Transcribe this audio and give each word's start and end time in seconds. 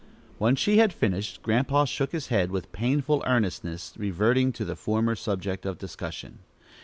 When 0.39 0.55
she 0.55 0.79
had 0.79 0.93
finished, 0.93 1.43
Grandpa 1.43 1.85
shook 1.85 2.11
his 2.11 2.29
head 2.29 2.49
with 2.49 2.71
painful 2.71 3.23
earnestness, 3.27 3.93
reverting 3.95 4.51
to 4.53 4.65
the 4.65 4.75
former 4.75 5.15
subject 5.15 5.63
of 5.63 5.77
discussion. 5.77 6.39